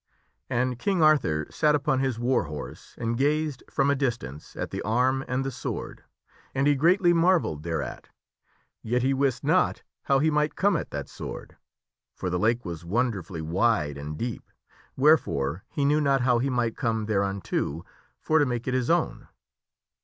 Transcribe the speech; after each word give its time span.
And 0.49 0.79
King 0.79 1.03
Arthur 1.03 1.45
sat 1.51 1.75
upon 1.75 1.99
his 1.99 2.17
war 2.17 2.45
horse 2.45 2.95
and 2.97 3.15
gazed 3.19 3.61
from 3.69 3.91
a 3.91 3.95
distance 3.95 4.55
at 4.55 4.71
the 4.71 4.81
arm 4.81 5.23
and 5.27 5.45
the 5.45 5.51
sword, 5.51 6.03
and 6.55 6.65
he 6.65 6.73
greatly 6.73 7.13
marvelled 7.13 7.61
thereat; 7.61 8.09
yet 8.81 9.03
he 9.03 9.13
wist 9.13 9.43
not 9.43 9.83
how 10.05 10.17
he 10.17 10.31
might 10.31 10.55
come 10.55 10.75
at 10.75 10.89
that 10.89 11.07
sword, 11.07 11.55
for 12.15 12.31
the 12.31 12.39
lake 12.39 12.65
was 12.65 12.83
wonderfully 12.83 13.43
wide 13.43 13.95
and 13.95 14.17
deep, 14.17 14.49
wherefore 14.97 15.65
he 15.69 15.85
knew 15.85 16.01
not 16.01 16.21
how 16.21 16.39
he 16.39 16.49
might 16.49 16.75
come 16.75 17.05
thereunto 17.05 17.85
for 18.19 18.39
to 18.39 18.45
make 18.47 18.67
it 18.67 18.73
his 18.73 18.89
own. 18.89 19.27